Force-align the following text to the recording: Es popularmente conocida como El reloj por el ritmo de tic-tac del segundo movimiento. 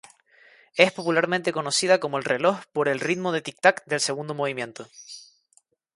Es 0.73 0.91
popularmente 0.91 1.53
conocida 1.53 1.99
como 1.99 2.17
El 2.17 2.23
reloj 2.23 2.61
por 2.73 2.87
el 2.87 2.99
ritmo 2.99 3.31
de 3.31 3.43
tic-tac 3.43 3.85
del 3.85 3.99
segundo 3.99 4.33
movimiento. 4.33 4.87